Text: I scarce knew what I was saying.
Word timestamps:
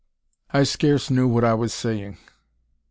I 0.49 0.63
scarce 0.63 1.11
knew 1.11 1.27
what 1.27 1.43
I 1.43 1.53
was 1.53 1.75
saying. 1.75 2.17